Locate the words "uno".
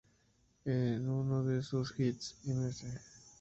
1.07-1.43